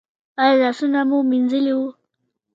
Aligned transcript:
ایا 0.41 0.55
لاسونه 0.61 0.99
مو 1.09 1.17
مینځلي 1.29 1.73
وو؟ 1.77 1.87